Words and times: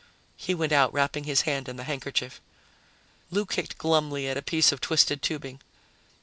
He 0.35 0.55
went 0.55 0.71
out, 0.73 0.91
wrapping 0.93 1.25
his 1.25 1.41
hand 1.41 1.69
in 1.69 1.75
the 1.75 1.83
handkerchief. 1.83 2.41
Lou 3.29 3.45
kicked 3.45 3.77
glumly 3.77 4.27
at 4.27 4.35
a 4.35 4.41
piece 4.41 4.71
of 4.71 4.81
twisted 4.81 5.21
tubing. 5.21 5.59